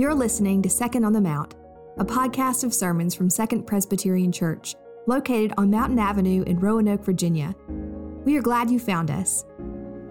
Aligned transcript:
You're 0.00 0.14
listening 0.14 0.62
to 0.62 0.70
Second 0.70 1.04
on 1.04 1.12
the 1.12 1.20
Mount, 1.20 1.56
a 1.98 2.06
podcast 2.06 2.64
of 2.64 2.72
sermons 2.72 3.14
from 3.14 3.28
Second 3.28 3.66
Presbyterian 3.66 4.32
Church, 4.32 4.74
located 5.06 5.52
on 5.58 5.70
Mountain 5.70 5.98
Avenue 5.98 6.42
in 6.44 6.58
Roanoke, 6.58 7.04
Virginia. 7.04 7.54
We 8.24 8.34
are 8.38 8.40
glad 8.40 8.70
you 8.70 8.78
found 8.78 9.10
us. 9.10 9.44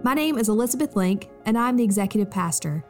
My 0.03 0.13
name 0.13 0.37
is 0.37 0.47
Elizabeth 0.47 0.95
Link, 0.95 1.31
and 1.45 1.57
I'm 1.57 1.75
the 1.75 1.83
executive 1.83 2.29
pastor. 2.29 2.85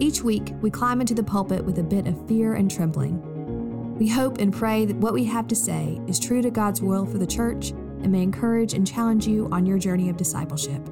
Each 0.00 0.20
week, 0.20 0.52
we 0.60 0.68
climb 0.68 1.00
into 1.00 1.14
the 1.14 1.22
pulpit 1.22 1.64
with 1.64 1.78
a 1.78 1.84
bit 1.84 2.08
of 2.08 2.26
fear 2.26 2.54
and 2.54 2.68
trembling. 2.68 3.94
We 3.96 4.08
hope 4.08 4.38
and 4.38 4.52
pray 4.52 4.84
that 4.84 4.96
what 4.96 5.14
we 5.14 5.22
have 5.26 5.46
to 5.46 5.54
say 5.54 6.00
is 6.08 6.18
true 6.18 6.42
to 6.42 6.50
God's 6.50 6.82
will 6.82 7.06
for 7.06 7.18
the 7.18 7.26
church 7.28 7.70
and 7.70 8.10
may 8.10 8.22
encourage 8.22 8.74
and 8.74 8.84
challenge 8.84 9.28
you 9.28 9.48
on 9.52 9.64
your 9.64 9.78
journey 9.78 10.08
of 10.08 10.16
discipleship. 10.16 10.84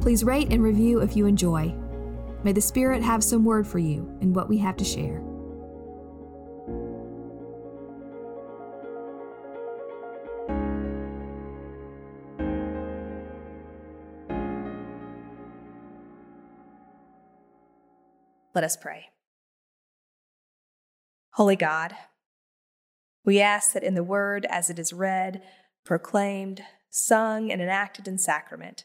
Please 0.00 0.22
rate 0.22 0.52
and 0.52 0.62
review 0.62 1.00
if 1.00 1.16
you 1.16 1.26
enjoy. 1.26 1.74
May 2.44 2.52
the 2.52 2.60
Spirit 2.60 3.02
have 3.02 3.22
some 3.22 3.44
word 3.44 3.66
for 3.66 3.78
you 3.78 4.16
in 4.20 4.32
what 4.32 4.48
we 4.48 4.58
have 4.58 4.76
to 4.78 4.84
share. 4.84 5.22
Let 18.54 18.64
us 18.64 18.76
pray. 18.76 19.06
Holy 21.34 21.56
God, 21.56 21.94
we 23.24 23.40
ask 23.40 23.72
that 23.72 23.82
in 23.82 23.94
the 23.94 24.02
word 24.02 24.46
as 24.50 24.68
it 24.68 24.78
is 24.78 24.92
read, 24.92 25.42
proclaimed, 25.84 26.62
sung, 26.90 27.50
and 27.50 27.62
enacted 27.62 28.06
in 28.06 28.18
sacrament, 28.18 28.84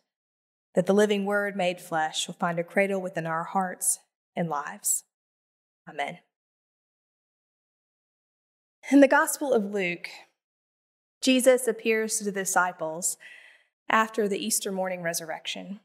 that 0.77 0.85
the 0.85 0.93
living 0.93 1.25
word 1.25 1.55
made 1.55 1.81
flesh 1.81 2.27
will 2.27 2.35
find 2.35 2.59
a 2.59 2.63
cradle 2.63 3.01
within 3.01 3.25
our 3.25 3.45
hearts 3.45 3.97
and 4.35 4.47
lives. 4.47 5.05
Amen. 5.89 6.19
In 8.91 8.99
the 8.99 9.07
Gospel 9.07 9.53
of 9.53 9.73
Luke, 9.73 10.07
Jesus 11.19 11.67
appears 11.67 12.19
to 12.19 12.25
the 12.25 12.31
disciples 12.31 13.17
after 13.89 14.27
the 14.27 14.37
Easter 14.37 14.71
morning 14.71 15.01
resurrection. 15.01 15.79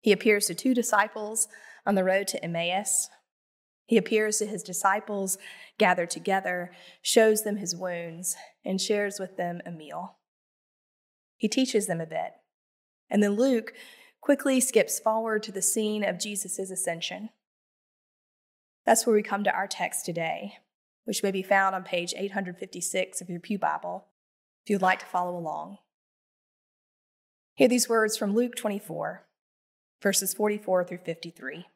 He 0.00 0.12
appears 0.12 0.46
to 0.46 0.54
two 0.54 0.74
disciples 0.74 1.48
on 1.84 1.96
the 1.96 2.04
road 2.04 2.28
to 2.28 2.44
Emmaus. 2.44 3.10
He 3.86 3.96
appears 3.96 4.38
to 4.38 4.46
his 4.46 4.62
disciples 4.62 5.38
gathered 5.76 6.10
together, 6.10 6.70
shows 7.02 7.42
them 7.42 7.56
his 7.56 7.74
wounds, 7.74 8.36
and 8.64 8.80
shares 8.80 9.18
with 9.18 9.36
them 9.36 9.60
a 9.66 9.72
meal. 9.72 10.18
He 11.36 11.48
teaches 11.48 11.88
them 11.88 12.00
a 12.00 12.06
bit. 12.06 12.34
And 13.12 13.22
then 13.22 13.36
Luke 13.36 13.74
quickly 14.22 14.58
skips 14.58 14.98
forward 14.98 15.42
to 15.42 15.52
the 15.52 15.60
scene 15.60 16.02
of 16.02 16.18
Jesus' 16.18 16.58
ascension. 16.58 17.28
That's 18.86 19.06
where 19.06 19.14
we 19.14 19.22
come 19.22 19.44
to 19.44 19.54
our 19.54 19.68
text 19.68 20.06
today, 20.06 20.54
which 21.04 21.22
may 21.22 21.30
be 21.30 21.42
found 21.42 21.74
on 21.74 21.84
page 21.84 22.14
856 22.16 23.20
of 23.20 23.28
your 23.28 23.38
Pew 23.38 23.58
Bible, 23.58 24.06
if 24.64 24.70
you'd 24.70 24.80
like 24.80 25.00
to 25.00 25.06
follow 25.06 25.36
along. 25.36 25.76
Hear 27.54 27.68
these 27.68 27.88
words 27.88 28.16
from 28.16 28.34
Luke 28.34 28.56
24, 28.56 29.26
verses 30.02 30.32
44 30.32 30.84
through 30.84 30.98
53. 31.04 31.66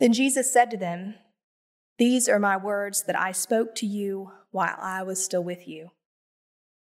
Then 0.00 0.14
Jesus 0.14 0.50
said 0.50 0.70
to 0.70 0.78
them, 0.78 1.16
These 1.98 2.26
are 2.26 2.38
my 2.38 2.56
words 2.56 3.02
that 3.02 3.18
I 3.18 3.32
spoke 3.32 3.74
to 3.76 3.86
you 3.86 4.32
while 4.50 4.76
I 4.80 5.02
was 5.02 5.22
still 5.22 5.44
with 5.44 5.68
you 5.68 5.90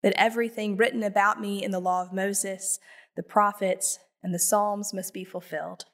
that 0.04 0.14
everything 0.16 0.78
written 0.78 1.02
about 1.02 1.42
me 1.42 1.64
in 1.64 1.72
the 1.72 1.80
law 1.80 2.04
of 2.04 2.14
Moses, 2.14 2.78
the 3.16 3.24
prophets, 3.24 4.00
and 4.22 4.34
the 4.34 4.40
Psalms 4.40 4.94
must 4.94 5.14
be 5.14 5.24
fulfilled. 5.24 5.86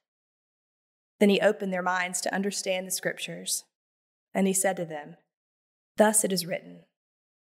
Then 1.20 1.30
he 1.30 1.40
opened 1.40 1.72
their 1.72 1.84
minds 1.84 2.20
to 2.22 2.34
understand 2.34 2.88
the 2.88 2.92
scriptures. 2.92 3.64
And 4.34 4.48
he 4.48 4.54
said 4.54 4.76
to 4.78 4.86
them, 4.86 5.16
Thus 5.98 6.24
it 6.24 6.32
is 6.32 6.46
written, 6.46 6.82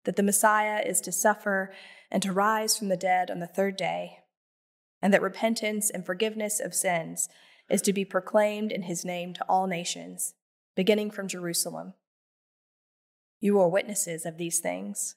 that 0.05 0.17
the 0.17 0.23
Messiah 0.23 0.83
is 0.85 1.01
to 1.03 1.13
suffer 1.13 1.73
and 2.11 2.23
to 2.23 2.33
rise 2.33 2.77
from 2.77 2.89
the 2.89 2.97
dead 2.97 3.31
on 3.31 3.41
the 3.41 3.47
third 3.47 3.77
day, 3.77 4.19
and 5.03 5.13
that 5.13 5.23
repentance 5.23 5.91
and 5.91 6.05
forgiveness 6.05 6.61
of 6.61 6.75
sins 6.75 7.29
is 7.69 7.83
to 7.83 7.93
be 7.93 8.05
proclaimed 8.05 8.71
in 8.71 8.83
his 8.83 9.05
name 9.05 9.35
to 9.35 9.45
all 9.49 9.67
nations, 9.67 10.35
beginning 10.77 11.11
from 11.11 11.29
Jerusalem. 11.29 11.95
You 13.41 13.59
are 13.61 13.69
witnesses 13.69 14.25
of 14.25 14.39
these 14.39 14.61
things. 14.61 15.17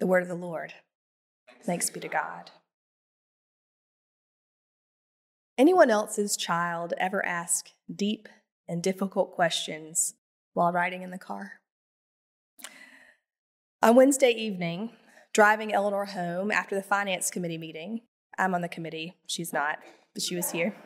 The 0.00 0.06
word 0.06 0.22
of 0.22 0.28
the 0.28 0.34
Lord. 0.34 0.74
Thanks 1.64 1.90
be 1.90 1.98
to 2.00 2.08
God. 2.08 2.52
Anyone 5.56 5.90
else's 5.90 6.36
child 6.36 6.94
ever 6.98 7.24
ask 7.26 7.70
deep 7.92 8.28
and 8.68 8.80
difficult 8.80 9.32
questions 9.32 10.14
while 10.54 10.70
riding 10.70 11.02
in 11.02 11.10
the 11.10 11.18
car? 11.18 11.54
On 13.82 13.96
Wednesday 13.96 14.30
evening, 14.30 14.90
driving 15.34 15.72
Eleanor 15.72 16.04
home 16.04 16.52
after 16.52 16.76
the 16.76 16.82
finance 16.82 17.28
committee 17.30 17.58
meeting, 17.58 18.02
I'm 18.38 18.54
on 18.54 18.62
the 18.62 18.68
committee, 18.68 19.16
she's 19.26 19.52
not, 19.52 19.78
but 20.14 20.22
she 20.22 20.36
was 20.36 20.52
here. 20.52 20.76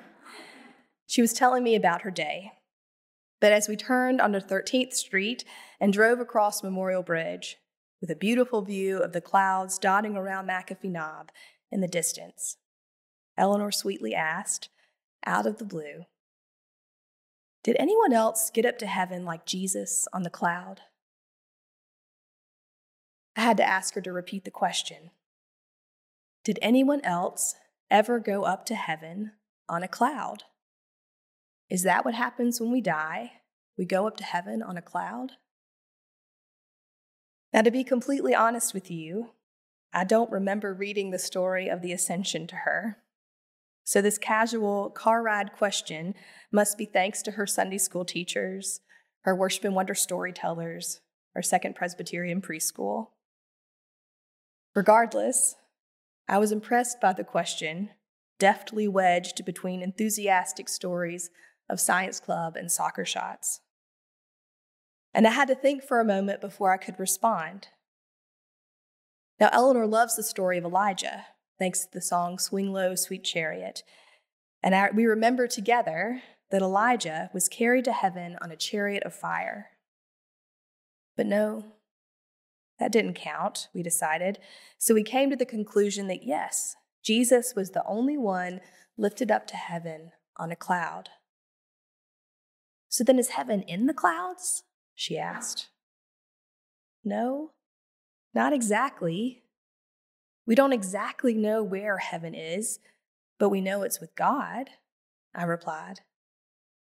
She 1.06 1.20
was 1.20 1.34
telling 1.34 1.62
me 1.62 1.74
about 1.74 2.02
her 2.02 2.10
day. 2.10 2.52
But 3.42 3.52
as 3.52 3.68
we 3.68 3.76
turned 3.76 4.22
onto 4.22 4.40
13th 4.40 4.94
Street 4.94 5.44
and 5.78 5.92
drove 5.92 6.20
across 6.20 6.62
Memorial 6.62 7.02
Bridge, 7.02 7.58
with 8.02 8.10
a 8.10 8.16
beautiful 8.16 8.62
view 8.62 8.98
of 8.98 9.12
the 9.12 9.20
clouds 9.20 9.78
dotting 9.78 10.16
around 10.16 10.48
McAfee 10.48 10.90
Knob 10.90 11.30
in 11.70 11.80
the 11.80 11.88
distance. 11.88 12.58
Eleanor 13.38 13.70
sweetly 13.70 14.12
asked, 14.12 14.68
out 15.24 15.46
of 15.46 15.58
the 15.58 15.64
blue, 15.64 16.04
Did 17.62 17.76
anyone 17.78 18.12
else 18.12 18.50
get 18.50 18.66
up 18.66 18.76
to 18.78 18.86
heaven 18.86 19.24
like 19.24 19.46
Jesus 19.46 20.08
on 20.12 20.24
the 20.24 20.30
cloud? 20.30 20.80
I 23.36 23.42
had 23.42 23.56
to 23.58 23.64
ask 23.64 23.94
her 23.94 24.00
to 24.02 24.12
repeat 24.12 24.44
the 24.44 24.50
question 24.50 25.10
Did 26.44 26.58
anyone 26.60 27.00
else 27.04 27.54
ever 27.88 28.18
go 28.18 28.42
up 28.42 28.66
to 28.66 28.74
heaven 28.74 29.30
on 29.68 29.84
a 29.84 29.88
cloud? 29.88 30.42
Is 31.70 31.84
that 31.84 32.04
what 32.04 32.14
happens 32.14 32.60
when 32.60 32.72
we 32.72 32.80
die? 32.80 33.32
We 33.78 33.86
go 33.86 34.08
up 34.08 34.16
to 34.16 34.24
heaven 34.24 34.60
on 34.60 34.76
a 34.76 34.82
cloud? 34.82 35.32
Now, 37.52 37.60
to 37.62 37.70
be 37.70 37.84
completely 37.84 38.34
honest 38.34 38.72
with 38.72 38.90
you, 38.90 39.30
I 39.92 40.04
don't 40.04 40.30
remember 40.30 40.72
reading 40.72 41.10
the 41.10 41.18
story 41.18 41.68
of 41.68 41.82
the 41.82 41.92
ascension 41.92 42.46
to 42.46 42.56
her. 42.56 42.98
So, 43.84 44.00
this 44.00 44.16
casual 44.16 44.90
car 44.90 45.22
ride 45.22 45.52
question 45.52 46.14
must 46.50 46.78
be 46.78 46.86
thanks 46.86 47.20
to 47.22 47.32
her 47.32 47.46
Sunday 47.46 47.78
school 47.78 48.04
teachers, 48.04 48.80
her 49.22 49.36
worship 49.36 49.64
and 49.64 49.74
wonder 49.74 49.94
storytellers, 49.94 51.00
or 51.34 51.42
Second 51.42 51.74
Presbyterian 51.74 52.40
preschool. 52.40 53.08
Regardless, 54.74 55.56
I 56.28 56.38
was 56.38 56.52
impressed 56.52 57.00
by 57.00 57.12
the 57.12 57.24
question, 57.24 57.90
deftly 58.38 58.88
wedged 58.88 59.44
between 59.44 59.82
enthusiastic 59.82 60.68
stories 60.68 61.30
of 61.68 61.80
science 61.80 62.20
club 62.20 62.56
and 62.56 62.72
soccer 62.72 63.04
shots 63.04 63.60
and 65.14 65.26
I 65.26 65.30
had 65.30 65.48
to 65.48 65.54
think 65.54 65.82
for 65.82 66.00
a 66.00 66.04
moment 66.04 66.40
before 66.40 66.72
I 66.72 66.76
could 66.76 66.98
respond. 66.98 67.68
Now, 69.38 69.50
Eleanor 69.52 69.86
loves 69.86 70.16
the 70.16 70.22
story 70.22 70.58
of 70.58 70.64
Elijah, 70.64 71.26
thanks 71.58 71.80
to 71.80 71.92
the 71.92 72.00
song 72.00 72.38
Swing 72.38 72.72
Low, 72.72 72.94
Sweet 72.94 73.24
Chariot. 73.24 73.82
And 74.62 74.74
I, 74.74 74.90
we 74.90 75.06
remember 75.06 75.46
together 75.46 76.22
that 76.50 76.62
Elijah 76.62 77.30
was 77.32 77.48
carried 77.48 77.84
to 77.86 77.92
heaven 77.92 78.36
on 78.40 78.50
a 78.50 78.56
chariot 78.56 79.02
of 79.04 79.14
fire. 79.14 79.70
But 81.16 81.26
no, 81.26 81.64
that 82.78 82.92
didn't 82.92 83.14
count, 83.14 83.68
we 83.74 83.82
decided. 83.82 84.38
So 84.78 84.94
we 84.94 85.02
came 85.02 85.30
to 85.30 85.36
the 85.36 85.46
conclusion 85.46 86.06
that 86.08 86.24
yes, 86.24 86.76
Jesus 87.02 87.54
was 87.56 87.70
the 87.70 87.84
only 87.86 88.16
one 88.16 88.60
lifted 88.96 89.30
up 89.30 89.46
to 89.48 89.56
heaven 89.56 90.12
on 90.36 90.50
a 90.50 90.56
cloud. 90.56 91.10
So 92.88 93.02
then 93.02 93.18
is 93.18 93.30
heaven 93.30 93.62
in 93.62 93.86
the 93.86 93.94
clouds? 93.94 94.64
She 94.94 95.18
asked. 95.18 95.68
No, 97.04 97.52
not 98.34 98.52
exactly. 98.52 99.42
We 100.46 100.54
don't 100.54 100.72
exactly 100.72 101.34
know 101.34 101.62
where 101.62 101.98
heaven 101.98 102.34
is, 102.34 102.78
but 103.38 103.48
we 103.48 103.60
know 103.60 103.82
it's 103.82 104.00
with 104.00 104.14
God, 104.14 104.70
I 105.34 105.44
replied. 105.44 106.00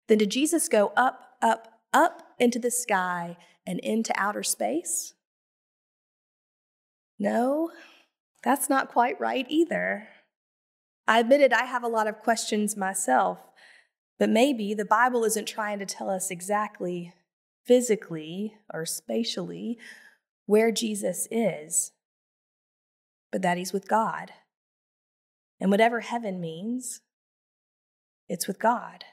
then 0.07 0.17
did 0.17 0.31
Jesus 0.31 0.69
go 0.69 0.93
up, 0.95 1.37
up, 1.41 1.81
up 1.93 2.23
into 2.39 2.59
the 2.59 2.71
sky 2.71 3.37
and 3.65 3.79
into 3.79 4.13
outer 4.15 4.43
space? 4.43 5.13
No, 7.19 7.71
that's 8.43 8.69
not 8.69 8.89
quite 8.89 9.19
right 9.19 9.45
either. 9.49 10.07
I 11.07 11.19
admitted 11.19 11.53
I 11.53 11.65
have 11.65 11.83
a 11.83 11.89
lot 11.89 12.07
of 12.07 12.19
questions 12.19 12.77
myself, 12.77 13.39
but 14.19 14.29
maybe 14.29 14.73
the 14.73 14.85
Bible 14.85 15.23
isn't 15.23 15.47
trying 15.47 15.79
to 15.79 15.85
tell 15.85 16.09
us 16.09 16.29
exactly 16.29 17.13
physically 17.67 18.55
or 18.73 18.85
spatially 18.85 19.77
where 20.45 20.71
Jesus 20.71 21.27
is, 21.29 21.91
but 23.31 23.41
that 23.41 23.57
he's 23.57 23.73
with 23.73 23.87
God. 23.87 24.31
And 25.59 25.69
whatever 25.69 25.99
heaven 25.99 26.39
means, 26.39 27.01
it's 28.29 28.47
with 28.47 28.59
God. 28.59 29.03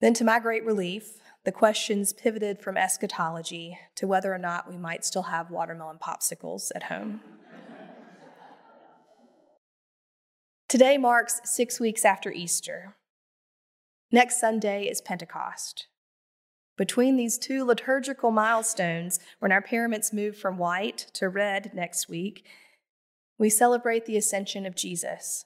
Then, 0.00 0.14
to 0.14 0.24
my 0.24 0.40
great 0.40 0.64
relief, 0.64 1.20
the 1.44 1.52
questions 1.52 2.12
pivoted 2.12 2.60
from 2.60 2.76
eschatology 2.76 3.78
to 3.96 4.06
whether 4.06 4.32
or 4.32 4.38
not 4.38 4.68
we 4.68 4.76
might 4.76 5.04
still 5.04 5.24
have 5.24 5.50
watermelon 5.50 5.98
popsicles 5.98 6.70
at 6.74 6.84
home. 6.84 7.20
Today 10.68 10.96
marks 10.96 11.40
six 11.44 11.78
weeks 11.78 12.04
after 12.04 12.32
Easter. 12.32 12.96
Next 14.10 14.40
Sunday 14.40 14.86
is 14.86 15.00
Pentecost. 15.00 15.86
Between 16.76 17.16
these 17.16 17.38
two 17.38 17.64
liturgical 17.64 18.30
milestones, 18.30 19.20
when 19.38 19.52
our 19.52 19.60
paraments 19.60 20.12
move 20.12 20.36
from 20.36 20.58
white 20.58 21.06
to 21.14 21.28
red 21.28 21.72
next 21.74 22.08
week, 22.08 22.46
we 23.38 23.50
celebrate 23.50 24.06
the 24.06 24.16
ascension 24.16 24.64
of 24.64 24.74
Jesus. 24.74 25.44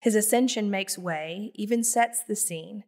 His 0.00 0.14
ascension 0.14 0.70
makes 0.70 0.98
way, 0.98 1.52
even 1.54 1.84
sets 1.84 2.22
the 2.24 2.36
scene, 2.36 2.84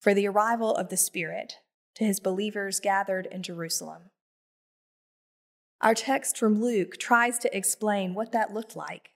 for 0.00 0.14
the 0.14 0.28
arrival 0.28 0.74
of 0.74 0.88
the 0.88 0.96
Spirit 0.96 1.54
to 1.96 2.04
his 2.04 2.20
believers 2.20 2.80
gathered 2.80 3.26
in 3.26 3.42
Jerusalem. 3.42 4.10
Our 5.80 5.94
text 5.94 6.38
from 6.38 6.60
Luke 6.60 6.98
tries 6.98 7.38
to 7.40 7.56
explain 7.56 8.14
what 8.14 8.32
that 8.32 8.54
looked 8.54 8.74
like 8.74 9.10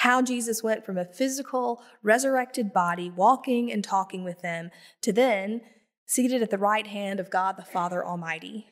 how 0.00 0.20
Jesus 0.20 0.62
went 0.62 0.84
from 0.84 0.98
a 0.98 1.06
physical, 1.06 1.82
resurrected 2.02 2.72
body, 2.72 3.10
walking 3.10 3.72
and 3.72 3.82
talking 3.82 4.24
with 4.24 4.42
them, 4.42 4.70
to 5.00 5.10
then 5.10 5.62
seated 6.06 6.40
at 6.40 6.50
the 6.50 6.58
right 6.58 6.86
hand 6.86 7.18
of 7.18 7.30
God 7.30 7.56
the 7.56 7.64
Father 7.64 8.04
Almighty, 8.04 8.68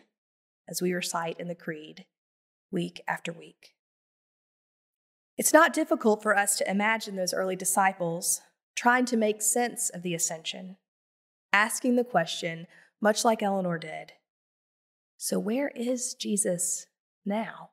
as 0.69 0.81
we 0.81 0.93
recite 0.93 1.39
in 1.39 1.49
the 1.49 1.55
Creed 1.55 2.07
week 2.71 3.03
after 3.07 3.33
week. 3.33 3.75
It's 5.37 5.53
not 5.53 5.73
difficult 5.73 6.23
for 6.23 6.37
us 6.37 6.57
to 6.57 6.71
imagine 6.71 7.17
those 7.17 7.35
early 7.35 7.57
disciples 7.57 8.41
trying 8.77 9.05
to 9.07 9.17
make 9.17 9.43
sense 9.43 9.91
of 9.91 10.03
the 10.03 10.15
ascension, 10.15 10.77
asking 11.53 11.97
the 11.97 12.05
question, 12.05 12.67
much 13.01 13.25
like 13.25 13.43
Eleanor 13.43 13.79
did 13.79 14.13
So, 15.17 15.39
where 15.39 15.69
is 15.75 16.15
Jesus 16.15 16.87
now? 17.25 17.71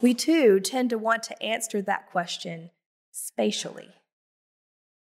We 0.00 0.14
too 0.14 0.60
tend 0.60 0.90
to 0.90 0.98
want 0.98 1.22
to 1.24 1.42
answer 1.42 1.80
that 1.82 2.10
question 2.10 2.70
spatially. 3.12 3.90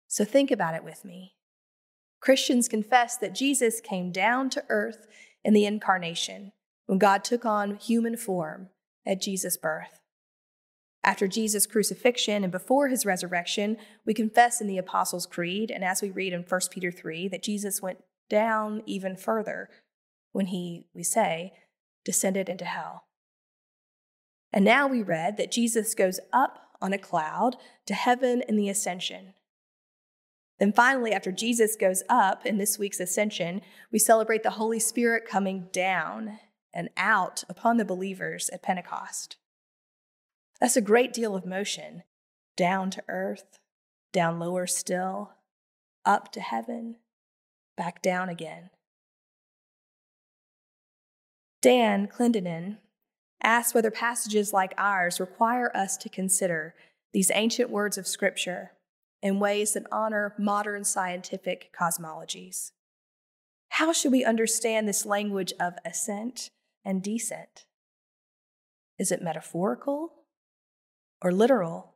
So, 0.08 0.24
think 0.24 0.52
about 0.52 0.76
it 0.76 0.84
with 0.84 1.04
me. 1.04 1.37
Christians 2.20 2.68
confess 2.68 3.18
that 3.18 3.36
Jesus 3.36 3.80
came 3.82 4.12
down 4.12 4.50
to 4.52 4.64
earth 4.70 5.08
in 5.44 5.54
the 5.54 5.66
incarnation 5.66 6.52
when 6.86 6.98
God 6.98 7.24
took 7.24 7.46
on 7.46 7.76
human 7.76 8.18
form 8.18 8.70
at 9.06 9.22
Jesus' 9.22 9.58
birth. 9.58 10.02
After 11.04 11.28
Jesus' 11.28 11.66
crucifixion 11.66 12.44
and 12.44 12.52
before 12.52 12.90
his 12.90 13.06
resurrection, 13.06 13.78
we 14.06 14.14
confess 14.14 14.60
in 14.60 14.68
the 14.68 14.78
Apostles' 14.78 15.26
Creed, 15.26 15.72
and 15.72 15.84
as 15.84 16.02
we 16.02 16.10
read 16.10 16.34
in 16.34 16.42
1 16.42 16.62
Peter 16.72 16.92
3, 16.92 17.30
that 17.30 17.44
Jesus 17.44 17.82
went 17.82 18.04
down 18.30 18.82
even 18.86 19.16
further 19.16 19.70
when 20.34 20.48
he, 20.48 20.88
we 20.94 21.04
say, 21.04 21.54
descended 22.04 22.50
into 22.50 22.66
hell. 22.66 23.04
And 24.52 24.66
now 24.66 24.88
we 24.88 25.02
read 25.02 25.38
that 25.38 25.52
Jesus 25.52 25.94
goes 25.94 26.20
up 26.34 26.72
on 26.82 26.94
a 26.94 26.98
cloud 26.98 27.58
to 27.86 27.94
heaven 27.94 28.44
in 28.48 28.56
the 28.56 28.70
ascension. 28.70 29.34
Then 30.60 30.74
finally, 30.74 31.14
after 31.14 31.32
Jesus 31.32 31.76
goes 31.76 32.04
up 32.10 32.46
in 32.46 32.58
this 32.58 32.80
week's 32.80 33.00
ascension, 33.00 33.62
we 33.92 34.00
celebrate 34.00 34.44
the 34.44 34.52
Holy 34.52 34.80
Spirit 34.80 35.28
coming 35.28 35.68
down 35.72 36.40
and 36.74 36.90
out 36.98 37.44
upon 37.48 37.78
the 37.78 37.86
believers 37.86 38.50
at 38.50 38.64
Pentecost. 38.64 39.38
That's 40.60 40.78
a 40.78 40.82
great 40.82 41.14
deal 41.14 41.36
of 41.36 41.46
motion 41.46 42.04
down 42.56 42.90
to 42.92 43.04
earth, 43.08 43.60
down 44.12 44.40
lower 44.40 44.66
still, 44.66 45.34
up 46.06 46.32
to 46.32 46.42
heaven, 46.42 46.96
back 47.76 48.02
down 48.02 48.30
again. 48.30 48.72
Dan 51.62 52.08
Clendenin 52.08 52.78
asked 53.44 53.76
whether 53.76 53.92
passages 53.92 54.54
like 54.54 54.74
ours 54.78 55.20
require 55.20 55.76
us 55.76 55.98
to 55.98 56.10
consider 56.10 56.74
these 57.14 57.32
ancient 57.34 57.70
words 57.70 57.98
of 57.98 58.08
Scripture 58.08 58.72
in 59.22 59.40
ways 59.40 59.74
that 59.74 59.86
honor 59.92 60.34
modern 60.38 60.84
scientific 60.84 61.72
cosmologies. 61.78 62.72
How 63.70 63.92
should 63.92 64.12
we 64.12 64.24
understand 64.24 64.88
this 64.88 65.06
language 65.06 65.54
of 65.60 65.74
ascent 65.86 66.50
and 66.86 67.04
descent? 67.04 67.66
Is 68.98 69.12
it 69.12 69.22
metaphorical 69.22 70.14
or 71.22 71.32
literal, 71.32 71.96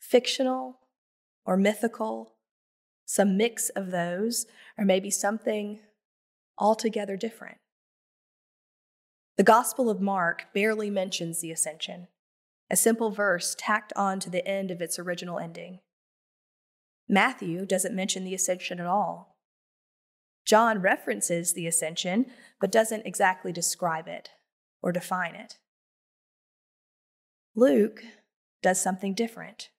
fictional 0.00 0.80
or 1.44 1.56
mythical, 1.56 2.34
some 3.04 3.36
mix 3.36 3.68
of 3.70 3.90
those, 3.90 4.46
or 4.76 4.84
maybe 4.84 5.10
something 5.10 5.80
altogether 6.58 7.16
different? 7.16 7.58
The 9.36 9.44
Gospel 9.44 9.90
of 9.90 10.00
Mark 10.00 10.46
barely 10.54 10.88
mentions 10.88 11.40
the 11.40 11.52
ascension, 11.52 12.08
a 12.70 12.76
simple 12.76 13.10
verse 13.10 13.54
tacked 13.58 13.92
on 13.94 14.18
to 14.20 14.30
the 14.30 14.46
end 14.48 14.70
of 14.70 14.80
its 14.80 14.98
original 14.98 15.38
ending. 15.38 15.80
Matthew 17.08 17.64
doesn't 17.66 17.94
mention 17.94 18.24
the 18.24 18.34
ascension 18.34 18.80
at 18.80 18.86
all. 18.86 19.36
John 20.44 20.80
references 20.80 21.52
the 21.52 21.66
ascension, 21.66 22.26
but 22.60 22.72
doesn't 22.72 23.06
exactly 23.06 23.52
describe 23.52 24.06
it 24.06 24.30
or 24.82 24.92
define 24.92 25.34
it. 25.34 25.58
Luke 27.54 28.02
does 28.62 28.80
something 28.80 29.14
different. 29.14 29.70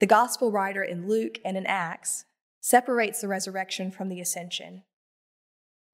The 0.00 0.06
gospel 0.06 0.50
writer 0.50 0.82
in 0.82 1.06
Luke 1.06 1.38
and 1.44 1.56
in 1.56 1.66
Acts 1.66 2.24
separates 2.60 3.20
the 3.20 3.28
resurrection 3.28 3.90
from 3.90 4.08
the 4.08 4.20
ascension. 4.20 4.84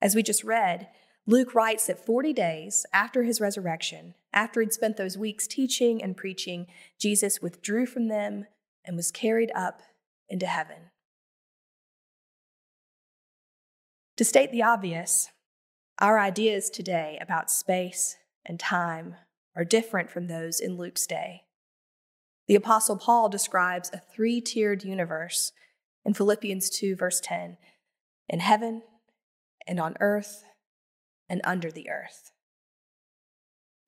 As 0.01 0.15
we 0.15 0.23
just 0.23 0.45
read, 0.45 0.89
Luke 1.27 1.55
writes 1.55 1.87
that 1.87 2.05
40 2.05 2.33
days 2.33 2.87
after 2.93 3.25
his 3.25 3.41
resurrection, 3.41 4.15
after 4.33 4.61
he'd 4.61 4.73
spent 4.73 4.97
those 4.97 5.19
weeks 5.19 5.47
teaching 5.47 6.03
and 6.03 6.17
preaching, 6.17 6.67
Jesus 6.99 7.43
withdrew 7.43 7.87
from 7.87 8.09
them 8.09 8.47
and 8.85 8.97
was 8.97 9.11
carried 9.11 9.51
up 9.55 9.83
into 10.29 10.47
heaven. 10.47 10.91
To 14.17 14.25
state 14.25 14.51
the 14.51 14.63
obvious, 14.63 15.31
our 16.01 16.19
ideas 16.19 16.71
today 16.71 17.19
about 17.21 17.51
space 17.51 18.17
and 18.45 18.59
time 18.59 19.17
are 19.55 19.65
different 19.65 20.11
from 20.11 20.27
those 20.27 20.61
in 20.61 20.77
Luke's 20.77 21.07
day. 21.07 21.43
The 22.47 22.55
Apostle 22.55 22.97
Paul 22.97 23.29
describes 23.29 23.91
a 23.93 23.99
three 23.99 24.41
tiered 24.41 24.83
universe 24.83 25.53
in 26.05 26.15
Philippians 26.15 26.71
2, 26.71 26.97
verse 26.97 27.21
10 27.21 27.59
in 28.29 28.41
heaven 28.41 28.83
and 29.67 29.79
on 29.79 29.97
earth 30.01 30.45
and 31.29 31.41
under 31.45 31.71
the 31.71 31.91
earth. 31.91 32.33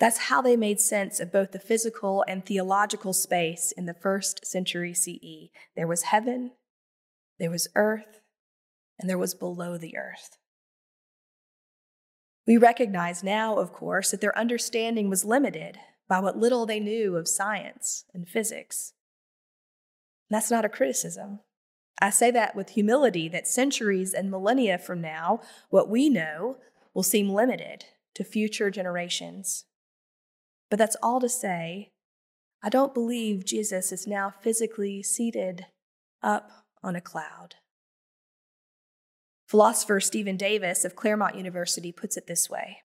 That's 0.00 0.16
how 0.16 0.40
they 0.40 0.56
made 0.56 0.80
sense 0.80 1.20
of 1.20 1.30
both 1.30 1.52
the 1.52 1.58
physical 1.58 2.24
and 2.26 2.44
theological 2.44 3.12
space 3.12 3.70
in 3.70 3.84
the 3.84 3.94
first 3.94 4.46
century 4.46 4.94
CE. 4.94 5.50
There 5.76 5.86
was 5.86 6.04
heaven, 6.04 6.52
there 7.38 7.50
was 7.50 7.68
earth, 7.76 8.22
and 8.98 9.08
there 9.10 9.18
was 9.18 9.34
below 9.34 9.76
the 9.76 9.98
earth. 9.98 10.38
We 12.46 12.56
recognize 12.56 13.22
now, 13.22 13.58
of 13.58 13.72
course, 13.74 14.10
that 14.10 14.22
their 14.22 14.36
understanding 14.36 15.10
was 15.10 15.26
limited 15.26 15.78
by 16.08 16.18
what 16.18 16.38
little 16.38 16.64
they 16.64 16.80
knew 16.80 17.16
of 17.16 17.28
science 17.28 18.06
and 18.14 18.26
physics. 18.26 18.94
And 20.30 20.36
that's 20.36 20.50
not 20.50 20.64
a 20.64 20.70
criticism. 20.70 21.40
I 22.00 22.08
say 22.08 22.30
that 22.30 22.56
with 22.56 22.70
humility 22.70 23.28
that 23.28 23.46
centuries 23.46 24.14
and 24.14 24.30
millennia 24.30 24.78
from 24.78 25.02
now, 25.02 25.40
what 25.68 25.90
we 25.90 26.08
know 26.08 26.56
will 26.94 27.02
seem 27.02 27.28
limited 27.28 27.84
to 28.14 28.24
future 28.24 28.70
generations. 28.70 29.66
But 30.70 30.78
that's 30.78 30.96
all 31.02 31.20
to 31.20 31.28
say, 31.28 31.90
I 32.62 32.68
don't 32.68 32.94
believe 32.94 33.44
Jesus 33.44 33.92
is 33.92 34.06
now 34.06 34.32
physically 34.40 35.02
seated 35.02 35.66
up 36.22 36.50
on 36.82 36.96
a 36.96 37.00
cloud. 37.00 37.56
Philosopher 39.46 39.98
Stephen 40.00 40.36
Davis 40.36 40.84
of 40.84 40.94
Claremont 40.94 41.34
University 41.34 41.90
puts 41.90 42.16
it 42.16 42.26
this 42.26 42.48
way 42.48 42.78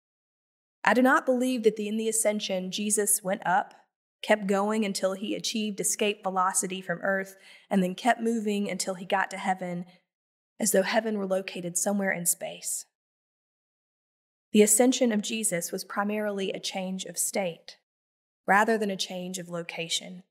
I 0.84 0.94
do 0.94 1.01
not 1.01 1.25
believe 1.25 1.63
that 1.63 1.80
in 1.80 1.98
the 1.98 2.10
ascension 2.10 2.72
Jesus 2.72 3.22
went 3.24 3.46
up 3.46 3.75
kept 4.25 4.48
going 4.48 4.84
until 4.84 5.13
he 5.13 5.36
achieved 5.36 5.80
escape 5.80 6.24
velocity 6.24 6.82
from 6.82 7.00
Earth, 7.04 7.36
and 7.70 7.84
then 7.84 7.94
kept 7.94 8.20
moving 8.20 8.70
until 8.70 8.96
he 8.96 9.06
got 9.06 9.30
to 9.30 9.38
heaven, 9.38 9.86
as 10.60 10.72
though 10.72 10.82
heaven 10.82 11.20
were 11.20 11.27
located 11.27 11.77
somewhere 11.77 12.12
in 12.12 12.25
space. 12.25 12.86
The 14.56 14.62
ascension 14.62 15.12
of 15.12 15.22
Jesus 15.22 15.74
was 15.74 15.84
primarily 15.84 16.54
a 16.54 16.62
change 16.62 17.04
of 17.04 17.18
state, 17.18 17.76
rather 18.48 18.78
than 18.78 18.90
a 18.90 18.96
change 18.96 19.38
of 19.38 19.50
location. 19.50 20.24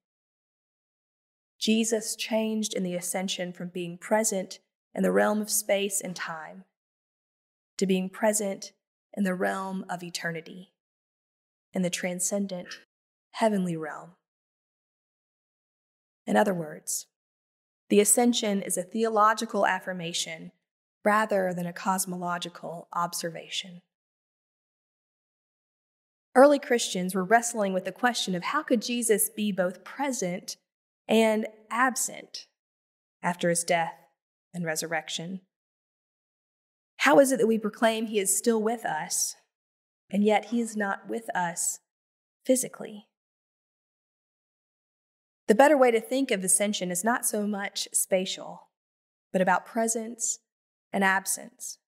Jesus 1.59 2.17
changed 2.17 2.73
in 2.73 2.85
the 2.85 2.95
ascension 2.95 3.53
from 3.53 3.69
being 3.69 3.99
present 3.99 4.61
in 4.95 5.03
the 5.03 5.13
realm 5.13 5.43
of 5.43 5.51
space 5.51 6.01
and 6.01 6.17
time 6.17 6.65
to 7.77 7.85
being 7.85 8.09
present 8.09 8.73
in 9.13 9.25
the 9.25 9.35
realm 9.35 9.85
of 9.91 10.03
eternity, 10.03 10.73
in 11.75 11.83
the 11.83 11.91
transcendent 11.91 12.69
heavenly 13.33 13.77
realm. 13.77 14.13
In 16.27 16.35
other 16.35 16.55
words, 16.55 17.09
the 17.91 18.01
ascension 18.01 18.63
is 18.63 18.79
a 18.79 18.83
theological 18.83 19.67
affirmation 19.67 20.53
rather 21.05 21.53
than 21.53 21.67
a 21.67 21.75
cosmological 21.75 22.89
observation. 22.95 23.83
Early 26.35 26.59
Christians 26.59 27.15
were 27.15 27.25
wrestling 27.25 27.73
with 27.73 27.85
the 27.85 27.93
question 27.93 28.35
of 28.35 28.45
how 28.45 28.63
could 28.63 28.83
Jesus 28.83 29.31
be 29.31 29.53
both 29.53 29.85
present 29.85 30.57
and 31.07 31.47
absent 31.71 32.47
after 33.23 33.49
his 33.49 33.63
death 33.63 33.95
and 34.53 34.65
resurrection? 34.65 35.43
How 36.99 37.19
is 37.21 37.31
it 37.31 37.39
that 37.39 37.47
we 37.47 37.59
proclaim 37.59 38.07
he 38.07 38.19
is 38.19 38.37
still 38.37 38.63
with 38.63 38.85
us, 38.85 39.37
and 40.11 40.25
yet 40.25 40.47
he 40.47 40.61
is 40.61 40.77
not 40.77 41.09
with 41.09 41.35
us 41.37 41.81
physically? 42.45 43.07
The 45.47 45.55
better 45.55 45.77
way 45.77 45.91
to 45.91 46.01
think 46.01 46.31
of 46.31 46.43
ascension 46.43 46.91
is 46.91 47.05
not 47.05 47.27
so 47.27 47.47
much 47.47 47.87
spatial, 47.93 48.71
but 49.33 49.43
about 49.43 49.67
presence 49.67 50.39
and 50.93 51.05
absence. 51.05 51.79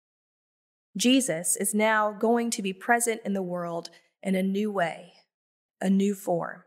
Jesus 0.96 1.56
is 1.56 1.74
now 1.74 2.12
going 2.12 2.50
to 2.50 2.62
be 2.62 2.72
present 2.72 3.20
in 3.24 3.32
the 3.32 3.42
world 3.42 3.90
in 4.22 4.34
a 4.34 4.42
new 4.42 4.70
way, 4.70 5.12
a 5.80 5.90
new 5.90 6.14
form. 6.14 6.64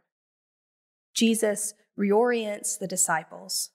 Jesus 1.14 1.74
reorients 2.00 2.78
the 2.78 2.88
disciples. 2.88 3.72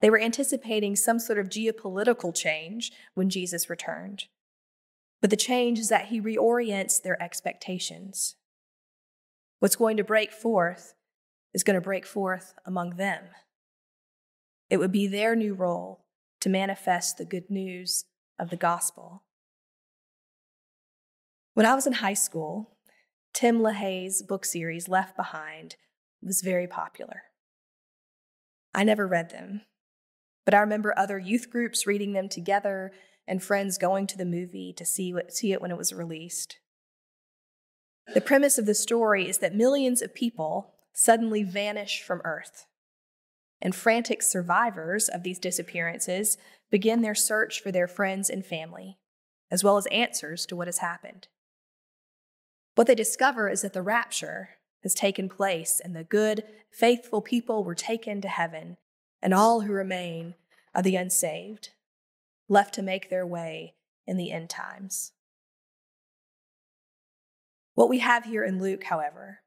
They 0.00 0.10
were 0.10 0.20
anticipating 0.20 0.96
some 0.96 1.18
sort 1.18 1.38
of 1.38 1.48
geopolitical 1.48 2.34
change 2.34 2.92
when 3.14 3.28
Jesus 3.28 3.68
returned. 3.68 4.24
But 5.20 5.30
the 5.30 5.36
change 5.36 5.78
is 5.78 5.88
that 5.88 6.06
he 6.06 6.20
reorients 6.20 7.02
their 7.02 7.20
expectations. 7.22 8.36
What's 9.58 9.76
going 9.76 9.96
to 9.96 10.04
break 10.04 10.32
forth 10.32 10.94
is 11.52 11.64
going 11.64 11.74
to 11.74 11.80
break 11.80 12.06
forth 12.06 12.54
among 12.64 12.96
them. 12.96 13.24
It 14.70 14.76
would 14.76 14.92
be 14.92 15.06
their 15.06 15.34
new 15.34 15.54
role 15.54 16.04
to 16.40 16.48
manifest 16.48 17.18
the 17.18 17.24
good 17.24 17.50
news 17.50 18.04
of 18.38 18.50
the 18.50 18.56
gospel. 18.56 19.24
When 21.58 21.66
I 21.66 21.74
was 21.74 21.88
in 21.88 21.94
high 21.94 22.14
school, 22.14 22.76
Tim 23.34 23.58
LaHaye's 23.58 24.22
book 24.22 24.44
series, 24.44 24.88
Left 24.88 25.16
Behind, 25.16 25.74
was 26.22 26.40
very 26.40 26.68
popular. 26.68 27.22
I 28.72 28.84
never 28.84 29.08
read 29.08 29.30
them, 29.30 29.62
but 30.44 30.54
I 30.54 30.60
remember 30.60 30.94
other 30.96 31.18
youth 31.18 31.50
groups 31.50 31.84
reading 31.84 32.12
them 32.12 32.28
together 32.28 32.92
and 33.26 33.42
friends 33.42 33.76
going 33.76 34.06
to 34.06 34.16
the 34.16 34.24
movie 34.24 34.72
to 34.76 34.84
see, 34.84 35.12
what, 35.12 35.32
see 35.32 35.50
it 35.50 35.60
when 35.60 35.72
it 35.72 35.76
was 35.76 35.92
released. 35.92 36.58
The 38.14 38.20
premise 38.20 38.56
of 38.56 38.66
the 38.66 38.72
story 38.72 39.28
is 39.28 39.38
that 39.38 39.52
millions 39.52 40.00
of 40.00 40.14
people 40.14 40.74
suddenly 40.92 41.42
vanish 41.42 42.04
from 42.04 42.22
Earth, 42.24 42.66
and 43.60 43.74
frantic 43.74 44.22
survivors 44.22 45.08
of 45.08 45.24
these 45.24 45.40
disappearances 45.40 46.38
begin 46.70 47.02
their 47.02 47.16
search 47.16 47.60
for 47.60 47.72
their 47.72 47.88
friends 47.88 48.30
and 48.30 48.46
family, 48.46 49.00
as 49.50 49.64
well 49.64 49.76
as 49.76 49.86
answers 49.86 50.46
to 50.46 50.54
what 50.54 50.68
has 50.68 50.78
happened. 50.78 51.26
What 52.78 52.86
they 52.86 52.94
discover 52.94 53.48
is 53.48 53.62
that 53.62 53.72
the 53.72 53.82
rapture 53.82 54.50
has 54.84 54.94
taken 54.94 55.28
place, 55.28 55.80
and 55.82 55.96
the 55.96 56.04
good, 56.04 56.44
faithful 56.70 57.20
people 57.20 57.64
were 57.64 57.74
taken 57.74 58.20
to 58.20 58.28
heaven, 58.28 58.76
and 59.20 59.34
all 59.34 59.62
who 59.62 59.72
remain 59.72 60.36
are 60.76 60.82
the 60.82 60.94
unsaved, 60.94 61.70
left 62.48 62.72
to 62.74 62.82
make 62.82 63.10
their 63.10 63.26
way 63.26 63.74
in 64.06 64.16
the 64.16 64.30
end 64.30 64.48
times. 64.48 65.10
What 67.74 67.88
we 67.88 67.98
have 67.98 68.26
here 68.26 68.44
in 68.44 68.62
Luke, 68.62 68.84
however, 68.84 69.40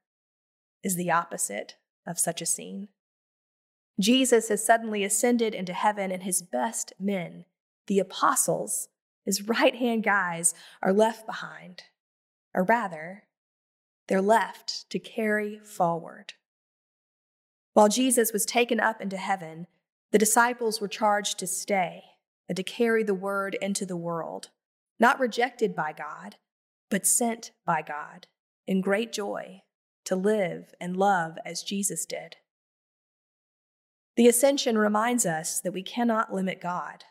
is 0.84 0.96
the 0.96 1.10
opposite 1.10 1.76
of 2.06 2.18
such 2.18 2.42
a 2.42 2.46
scene. 2.46 2.88
Jesus 3.98 4.50
has 4.50 4.62
suddenly 4.62 5.04
ascended 5.04 5.54
into 5.54 5.72
heaven, 5.72 6.12
and 6.12 6.22
his 6.24 6.42
best 6.42 6.92
men, 7.00 7.46
the 7.86 7.98
apostles, 7.98 8.88
his 9.24 9.48
right 9.48 9.76
hand 9.76 10.04
guys, 10.04 10.52
are 10.82 10.92
left 10.92 11.24
behind. 11.24 11.84
Or 12.54 12.64
rather, 12.64 13.24
they're 14.08 14.22
left 14.22 14.88
to 14.90 14.98
carry 14.98 15.58
forward. 15.58 16.34
While 17.72 17.88
Jesus 17.88 18.32
was 18.32 18.44
taken 18.44 18.80
up 18.80 19.00
into 19.00 19.16
heaven, 19.16 19.66
the 20.10 20.18
disciples 20.18 20.80
were 20.80 20.88
charged 20.88 21.38
to 21.38 21.46
stay 21.46 22.02
and 22.48 22.56
to 22.56 22.62
carry 22.62 23.02
the 23.02 23.14
word 23.14 23.56
into 23.62 23.86
the 23.86 23.96
world, 23.96 24.50
not 25.00 25.18
rejected 25.18 25.74
by 25.74 25.92
God, 25.92 26.36
but 26.90 27.06
sent 27.06 27.52
by 27.64 27.80
God 27.80 28.26
in 28.66 28.82
great 28.82 29.12
joy 29.12 29.62
to 30.04 30.16
live 30.16 30.74
and 30.80 30.96
love 30.96 31.38
as 31.46 31.62
Jesus 31.62 32.04
did. 32.04 32.36
The 34.16 34.28
ascension 34.28 34.76
reminds 34.76 35.24
us 35.24 35.60
that 35.60 35.72
we 35.72 35.82
cannot 35.82 36.34
limit 36.34 36.60
God. 36.60 37.04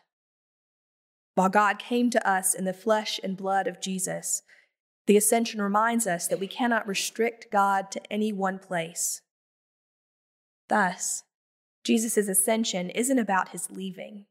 While 1.34 1.48
God 1.48 1.78
came 1.78 2.10
to 2.10 2.28
us 2.28 2.54
in 2.54 2.64
the 2.64 2.72
flesh 2.72 3.18
and 3.24 3.36
blood 3.36 3.66
of 3.66 3.80
Jesus, 3.80 4.42
the 5.06 5.16
ascension 5.16 5.60
reminds 5.60 6.06
us 6.06 6.26
that 6.28 6.40
we 6.40 6.46
cannot 6.46 6.86
restrict 6.86 7.50
God 7.50 7.90
to 7.90 8.12
any 8.12 8.32
one 8.32 8.58
place. 8.58 9.20
Thus, 10.68 11.24
Jesus' 11.84 12.28
ascension 12.28 12.90
isn't 12.90 13.18
about 13.18 13.50
his 13.50 13.70
leaving. 13.70 14.26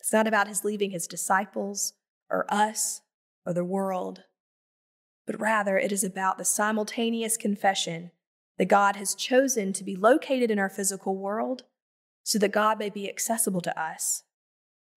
It's 0.00 0.12
not 0.12 0.26
about 0.26 0.48
his 0.48 0.64
leaving 0.64 0.90
his 0.90 1.06
disciples 1.06 1.94
or 2.30 2.46
us 2.48 3.02
or 3.44 3.52
the 3.52 3.64
world 3.64 4.22
but 5.26 5.40
rather 5.40 5.78
it 5.78 5.92
is 5.92 6.04
about 6.04 6.38
the 6.38 6.44
simultaneous 6.44 7.36
confession 7.36 8.10
that 8.58 8.66
God 8.66 8.96
has 8.96 9.14
chosen 9.14 9.72
to 9.72 9.84
be 9.84 9.96
located 9.96 10.50
in 10.50 10.58
our 10.58 10.68
physical 10.68 11.16
world 11.16 11.62
so 12.22 12.38
that 12.38 12.52
God 12.52 12.78
may 12.78 12.90
be 12.90 13.08
accessible 13.08 13.60
to 13.62 13.80
us. 13.80 14.24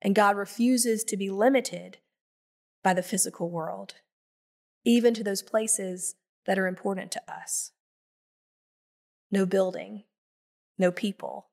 And 0.02 0.14
God 0.14 0.36
refuses 0.36 1.04
to 1.06 1.18
be 1.18 1.30
limited 1.30 1.98
by 2.84 2.94
the 2.94 3.02
physical 3.02 3.50
world, 3.50 3.96
even 4.86 5.14
to 5.16 5.24
those 5.24 5.42
places 5.42 6.16
that 6.46 6.60
are 6.60 6.68
important 6.68 7.12
to 7.12 7.22
us. 7.28 7.72
No 9.32 9.46
building, 9.46 10.04
no 10.78 10.92
people, 10.92 11.48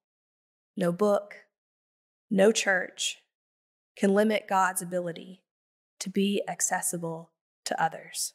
no 0.77 0.93
book, 0.93 1.37
no 2.31 2.53
church 2.53 3.19
can 3.97 4.15
limit 4.15 4.49
God's 4.49 4.83
ability 4.83 5.43
to 6.01 6.11
be 6.11 6.43
accessible 6.49 7.31
to 7.65 7.83
others. 7.83 8.35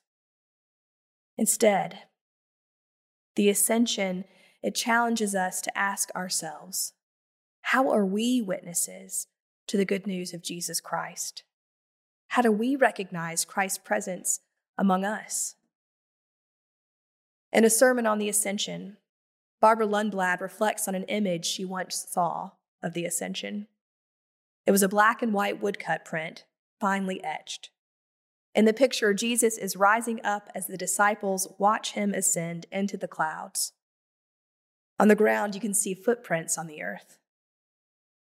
Instead, 1.37 1.99
the 3.35 3.49
ascension, 3.49 4.25
it 4.63 4.73
challenges 4.73 5.35
us 5.35 5.61
to 5.61 5.77
ask 5.77 6.09
ourselves 6.15 6.93
how 7.61 7.91
are 7.91 8.05
we 8.05 8.41
witnesses 8.41 9.27
to 9.67 9.77
the 9.77 9.85
good 9.85 10.07
news 10.07 10.33
of 10.33 10.41
Jesus 10.41 10.79
Christ? 10.79 11.43
How 12.29 12.41
do 12.41 12.51
we 12.51 12.75
recognize 12.75 13.45
Christ's 13.45 13.79
presence 13.79 14.39
among 14.77 15.03
us? 15.03 15.55
In 17.51 17.63
a 17.63 17.69
sermon 17.69 18.05
on 18.05 18.19
the 18.19 18.29
ascension, 18.29 18.97
Barbara 19.59 19.87
Lundblad 19.87 20.41
reflects 20.41 20.87
on 20.87 20.95
an 20.95 21.03
image 21.05 21.45
she 21.45 21.65
once 21.65 22.05
saw 22.09 22.51
of 22.83 22.93
the 22.93 23.05
ascension. 23.05 23.67
It 24.65 24.71
was 24.71 24.83
a 24.83 24.89
black 24.89 25.21
and 25.21 25.33
white 25.33 25.61
woodcut 25.61 26.05
print, 26.05 26.45
finely 26.79 27.23
etched. 27.23 27.71
In 28.53 28.65
the 28.65 28.73
picture, 28.73 29.13
Jesus 29.13 29.57
is 29.57 29.75
rising 29.75 30.19
up 30.23 30.49
as 30.53 30.67
the 30.67 30.77
disciples 30.77 31.47
watch 31.57 31.93
him 31.93 32.13
ascend 32.13 32.65
into 32.71 32.97
the 32.97 33.07
clouds. 33.07 33.73
On 34.99 35.07
the 35.07 35.15
ground, 35.15 35.55
you 35.55 35.61
can 35.61 35.73
see 35.73 35.93
footprints 35.93 36.57
on 36.57 36.67
the 36.67 36.81
earth. 36.81 37.17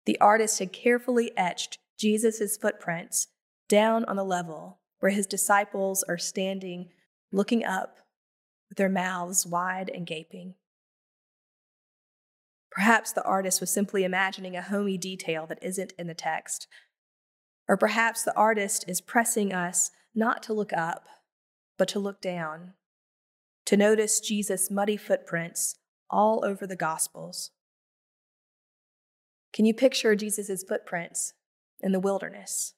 The 0.06 0.20
artist 0.20 0.58
had 0.58 0.72
carefully 0.72 1.32
etched 1.36 1.78
Jesus' 1.98 2.56
footprints 2.56 3.28
down 3.68 4.04
on 4.06 4.16
the 4.16 4.24
level 4.24 4.80
where 5.00 5.12
his 5.12 5.26
disciples 5.26 6.02
are 6.08 6.18
standing, 6.18 6.90
looking 7.32 7.64
up 7.64 7.98
with 8.68 8.78
their 8.78 8.88
mouths 8.88 9.46
wide 9.46 9.90
and 9.92 10.06
gaping. 10.06 10.54
Perhaps 12.70 13.12
the 13.12 13.24
artist 13.24 13.60
was 13.60 13.70
simply 13.70 14.04
imagining 14.04 14.56
a 14.56 14.62
homey 14.62 14.98
detail 14.98 15.46
that 15.46 15.62
isn't 15.62 15.92
in 15.98 16.06
the 16.06 16.14
text. 16.14 16.66
Or 17.68 17.76
perhaps 17.76 18.22
the 18.22 18.36
artist 18.36 18.84
is 18.86 19.00
pressing 19.00 19.52
us 19.52 19.90
not 20.14 20.42
to 20.44 20.52
look 20.52 20.72
up, 20.72 21.06
but 21.76 21.88
to 21.88 21.98
look 21.98 22.20
down, 22.20 22.74
to 23.66 23.76
notice 23.76 24.20
Jesus' 24.20 24.70
muddy 24.70 24.96
footprints 24.96 25.76
all 26.10 26.44
over 26.44 26.66
the 26.66 26.76
Gospels. 26.76 27.50
Can 29.52 29.64
you 29.64 29.74
picture 29.74 30.14
Jesus' 30.14 30.64
footprints 30.66 31.34
in 31.80 31.92
the 31.92 32.00
wilderness? 32.00 32.74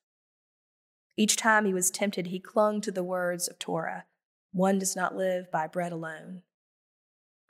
Each 1.21 1.37
time 1.37 1.67
he 1.67 1.75
was 1.75 1.91
tempted, 1.91 2.29
he 2.29 2.41
clung 2.41 2.81
to 2.81 2.91
the 2.91 3.05
words 3.05 3.47
of 3.47 3.59
Torah 3.59 4.07
one 4.53 4.79
does 4.79 4.97
not 4.97 5.15
live 5.15 5.51
by 5.51 5.67
bread 5.67 5.93
alone. 5.93 6.45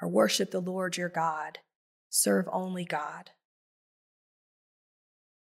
Or 0.03 0.09
worship 0.09 0.51
the 0.51 0.59
Lord 0.59 0.97
your 0.97 1.09
God, 1.09 1.61
serve 2.09 2.49
only 2.53 2.85
God. 2.85 3.31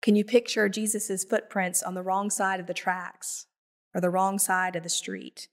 Can 0.02 0.16
you 0.16 0.24
picture 0.24 0.70
Jesus' 0.70 1.26
footprints 1.26 1.84
on 1.84 1.94
the 1.94 2.04
wrong 2.04 2.30
side 2.30 2.62
of 2.62 2.68
the 2.68 2.74
tracks 2.74 3.48
or 3.94 4.00
the 4.00 4.10
wrong 4.10 4.40
side 4.40 4.78
of 4.78 4.84
the 4.84 4.88
street 4.88 5.50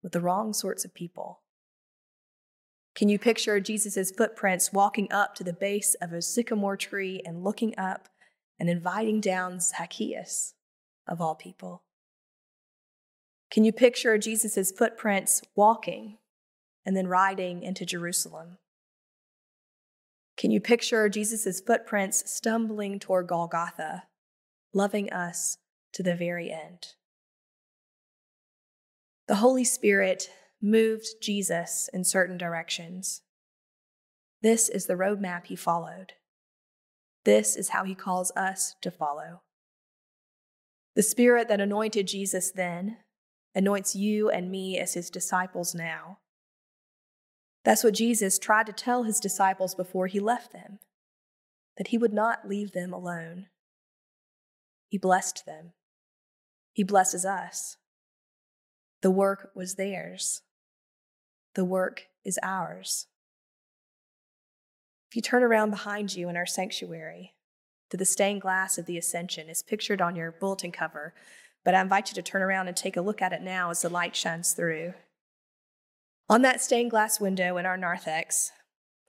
with 0.00 0.12
the 0.12 0.20
wrong 0.20 0.52
sorts 0.52 0.84
of 0.84 0.94
people? 0.94 1.40
Can 2.94 3.08
you 3.08 3.18
picture 3.18 3.58
Jesus' 3.58 4.12
footprints 4.12 4.72
walking 4.72 5.10
up 5.10 5.34
to 5.34 5.42
the 5.42 5.52
base 5.52 5.96
of 6.00 6.12
a 6.12 6.22
sycamore 6.22 6.76
tree 6.76 7.20
and 7.24 7.42
looking 7.42 7.76
up 7.76 8.08
and 8.60 8.70
inviting 8.70 9.20
down 9.20 9.58
Zacchaeus, 9.58 10.54
of 11.08 11.20
all 11.20 11.34
people? 11.34 11.82
Can 13.56 13.64
you 13.64 13.72
picture 13.72 14.18
Jesus' 14.18 14.70
footprints 14.70 15.40
walking 15.54 16.18
and 16.84 16.94
then 16.94 17.06
riding 17.06 17.62
into 17.62 17.86
Jerusalem? 17.86 18.58
Can 20.36 20.50
you 20.50 20.60
picture 20.60 21.08
Jesus' 21.08 21.62
footprints 21.62 22.30
stumbling 22.30 22.98
toward 22.98 23.28
Golgotha, 23.28 24.02
loving 24.74 25.10
us 25.10 25.56
to 25.94 26.02
the 26.02 26.14
very 26.14 26.52
end? 26.52 26.88
The 29.26 29.36
Holy 29.36 29.64
Spirit 29.64 30.28
moved 30.60 31.06
Jesus 31.22 31.88
in 31.94 32.04
certain 32.04 32.36
directions. 32.36 33.22
This 34.42 34.68
is 34.68 34.84
the 34.84 34.96
roadmap 34.96 35.46
he 35.46 35.56
followed. 35.56 36.12
This 37.24 37.56
is 37.56 37.70
how 37.70 37.84
he 37.84 37.94
calls 37.94 38.30
us 38.36 38.76
to 38.82 38.90
follow. 38.90 39.40
The 40.94 41.02
Spirit 41.02 41.48
that 41.48 41.62
anointed 41.62 42.06
Jesus 42.06 42.50
then 42.50 42.98
anoints 43.56 43.96
you 43.96 44.28
and 44.28 44.50
me 44.50 44.78
as 44.78 44.94
his 44.94 45.08
disciples 45.08 45.74
now. 45.74 46.18
That's 47.64 47.82
what 47.82 47.94
Jesus 47.94 48.38
tried 48.38 48.66
to 48.66 48.72
tell 48.72 49.02
his 49.02 49.18
disciples 49.18 49.74
before 49.74 50.06
he 50.06 50.20
left 50.20 50.52
them 50.52 50.78
that 51.78 51.88
he 51.88 51.98
would 51.98 52.12
not 52.12 52.48
leave 52.48 52.72
them 52.72 52.92
alone. 52.92 53.46
He 54.88 54.98
blessed 54.98 55.44
them. 55.46 55.72
He 56.72 56.84
blesses 56.84 57.24
us. 57.24 57.76
The 59.02 59.10
work 59.10 59.50
was 59.54 59.74
theirs. 59.74 60.42
The 61.54 61.64
work 61.64 62.06
is 62.24 62.38
ours. 62.42 63.06
If 65.10 65.16
you 65.16 65.22
turn 65.22 65.42
around 65.42 65.70
behind 65.70 66.14
you 66.14 66.28
in 66.28 66.36
our 66.36 66.46
sanctuary, 66.46 67.34
to 67.90 67.96
the 67.96 68.04
stained 68.04 68.42
glass 68.42 68.78
of 68.78 68.86
the 68.86 68.98
ascension 68.98 69.48
is 69.48 69.62
pictured 69.62 70.02
on 70.02 70.16
your 70.16 70.32
bulletin 70.32 70.72
cover 70.72 71.14
but 71.66 71.74
I 71.74 71.80
invite 71.80 72.10
you 72.10 72.14
to 72.14 72.22
turn 72.22 72.42
around 72.42 72.68
and 72.68 72.76
take 72.76 72.96
a 72.96 73.00
look 73.00 73.20
at 73.20 73.32
it 73.32 73.42
now 73.42 73.70
as 73.70 73.82
the 73.82 73.88
light 73.88 74.14
shines 74.14 74.52
through. 74.52 74.94
On 76.28 76.42
that 76.42 76.60
stained 76.60 76.92
glass 76.92 77.20
window 77.20 77.56
in 77.56 77.66
our 77.66 77.76
narthex, 77.76 78.52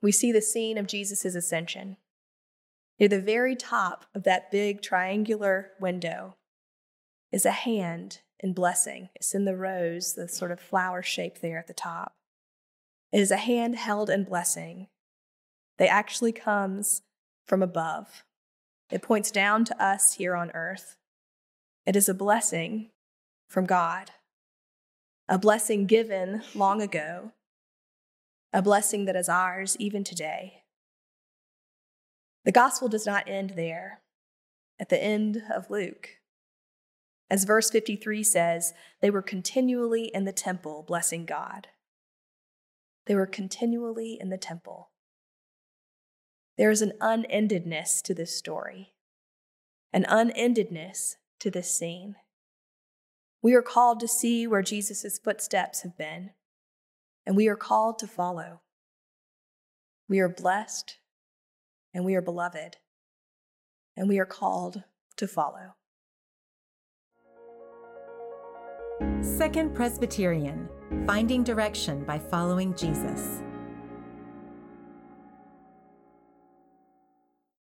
we 0.02 0.12
see 0.12 0.32
the 0.32 0.42
scene 0.42 0.76
of 0.80 0.88
Jesus' 0.88 1.24
ascension. 1.24 1.98
Near 3.00 3.10
the 3.10 3.22
very 3.22 3.56
top 3.56 4.08
of 4.16 4.24
that 4.24 4.50
big 4.50 4.82
triangular 4.82 5.70
window 5.80 6.36
is 7.32 7.46
a 7.46 7.52
hand 7.52 8.22
in 8.40 8.54
blessing. 8.54 9.10
It's 9.14 9.36
in 9.36 9.46
the 9.46 9.56
rose, 9.56 10.16
the 10.16 10.28
sort 10.28 10.52
of 10.52 10.60
flower 10.60 11.04
shape 11.04 11.42
there 11.42 11.60
at 11.60 11.68
the 11.68 11.76
top. 11.76 12.16
It 13.12 13.22
is 13.22 13.30
a 13.30 13.38
hand 13.38 13.76
held 13.76 14.10
in 14.10 14.24
blessing 14.24 14.88
that 15.78 15.92
actually 15.92 16.32
comes 16.32 17.04
from 17.46 17.62
above. 17.62 18.24
It 18.90 19.04
points 19.04 19.30
down 19.30 19.64
to 19.66 19.84
us 19.84 20.16
here 20.16 20.36
on 20.36 20.50
earth. 20.56 20.97
It 21.88 21.96
is 21.96 22.10
a 22.10 22.14
blessing 22.14 22.90
from 23.48 23.66
God, 23.66 24.12
a 25.30 25.40
blessing 25.40 25.86
given 25.86 26.44
long 26.54 26.82
ago, 26.82 27.32
a 28.52 28.62
blessing 28.62 29.06
that 29.06 29.16
is 29.16 29.30
ours 29.30 29.78
even 29.80 30.04
today. 30.04 30.64
The 32.44 32.52
gospel 32.52 32.90
does 32.90 33.06
not 33.06 33.30
end 33.30 33.52
there. 33.52 34.02
At 34.78 34.90
the 34.90 35.02
end 35.02 35.44
of 35.50 35.72
Luke, 35.72 36.18
as 37.30 37.46
verse 37.46 37.70
53 37.70 38.22
says, 38.22 38.74
they 39.02 39.10
were 39.10 39.22
continually 39.22 40.12
in 40.14 40.26
the 40.26 40.34
temple 40.34 40.84
blessing 40.86 41.26
God. 41.26 41.70
They 43.06 43.16
were 43.16 43.26
continually 43.26 44.18
in 44.20 44.28
the 44.28 44.38
temple. 44.38 44.90
There 46.58 46.70
is 46.70 46.82
an 46.82 46.94
unendedness 47.00 48.02
to 48.02 48.14
this 48.14 48.36
story, 48.36 48.94
an 49.94 50.06
unendedness 50.10 51.16
to 51.40 51.52
this 51.52 51.74
scene. 51.74 52.16
We 53.42 53.54
are 53.54 53.62
called 53.62 54.00
to 54.02 54.08
see 54.08 54.48
where 54.48 54.62
Jesus' 54.62 55.20
footsteps 55.24 55.82
have 55.82 55.98
been, 55.98 56.32
and 57.26 57.36
we 57.36 57.48
are 57.48 57.56
called 57.56 58.00
to 58.00 58.08
follow. 58.08 58.62
We 60.10 60.20
are 60.20 60.30
blessed, 60.30 60.98
and 61.94 62.04
we 62.04 62.16
are 62.16 62.22
beloved, 62.22 62.78
and 63.96 64.10
we 64.10 64.20
are 64.20 64.26
called 64.26 64.84
to 65.18 65.28
follow. 65.28 65.76
Second 69.22 69.76
Presbyterian 69.76 70.70
Finding 71.06 71.44
Direction 71.44 72.04
by 72.04 72.18
Following 72.18 72.76
Jesus. 72.76 73.42